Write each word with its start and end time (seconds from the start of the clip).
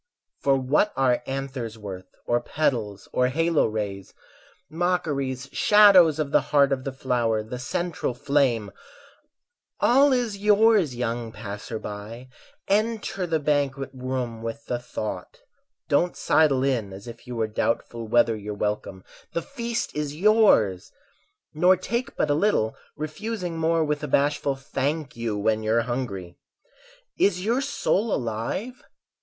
For 0.39 0.55
what 0.55 0.93
are 0.97 1.21
anthers 1.27 1.77
worth 1.77 2.09
or 2.25 2.41
petals 2.41 3.07
Or 3.13 3.27
halo 3.27 3.67
rays? 3.67 4.15
Mockeries, 4.67 5.47
shadows 5.51 6.17
Of 6.17 6.31
the 6.31 6.41
heart 6.41 6.71
of 6.71 6.85
the 6.85 6.91
flower, 6.91 7.43
the 7.43 7.59
central 7.59 8.15
flame 8.15 8.71
All 9.79 10.11
is 10.11 10.39
yours, 10.39 10.95
young 10.95 11.31
passer 11.31 11.77
by; 11.77 12.29
Enter 12.67 13.27
the 13.27 13.39
banquet 13.39 13.91
room 13.93 14.41
with 14.41 14.65
the 14.65 14.79
thought; 14.79 15.41
Don't 15.87 16.17
sidle 16.17 16.63
in 16.63 16.91
as 16.93 17.07
if 17.07 17.27
you 17.27 17.35
were 17.35 17.45
doubtful 17.45 18.07
Whether 18.07 18.35
you're 18.35 18.55
welcome—the 18.55 19.41
feast 19.43 19.95
is 19.95 20.15
yours! 20.15 20.91
Nor 21.53 21.77
take 21.77 22.15
but 22.15 22.31
a 22.31 22.33
little, 22.33 22.75
refusing 22.95 23.59
more 23.59 23.83
With 23.83 24.01
a 24.03 24.07
bashful 24.07 24.55
"Thank 24.55 25.15
you", 25.15 25.37
when 25.37 25.61
you're 25.61 25.81
hungry. 25.83 26.39
Is 27.19 27.45
your 27.45 27.61
soul 27.61 28.11
alive? 28.11 28.83